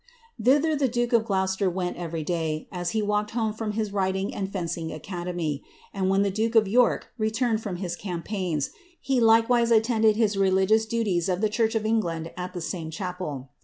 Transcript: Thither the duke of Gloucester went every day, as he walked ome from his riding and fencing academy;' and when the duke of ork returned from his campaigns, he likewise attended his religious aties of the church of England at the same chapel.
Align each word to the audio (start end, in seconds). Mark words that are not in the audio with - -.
Thither 0.43 0.75
the 0.75 0.87
duke 0.87 1.13
of 1.13 1.25
Gloucester 1.25 1.69
went 1.69 1.95
every 1.95 2.23
day, 2.23 2.67
as 2.71 2.89
he 2.89 3.03
walked 3.03 3.35
ome 3.37 3.53
from 3.53 3.73
his 3.73 3.93
riding 3.93 4.33
and 4.33 4.51
fencing 4.51 4.91
academy;' 4.91 5.63
and 5.93 6.09
when 6.09 6.23
the 6.23 6.31
duke 6.31 6.55
of 6.55 6.67
ork 6.67 7.09
returned 7.19 7.61
from 7.61 7.75
his 7.75 7.95
campaigns, 7.95 8.71
he 8.99 9.19
likewise 9.21 9.69
attended 9.69 10.15
his 10.15 10.35
religious 10.37 10.87
aties 10.91 11.29
of 11.29 11.39
the 11.39 11.49
church 11.49 11.75
of 11.75 11.85
England 11.85 12.31
at 12.35 12.53
the 12.53 12.61
same 12.61 12.89
chapel. 12.89 13.49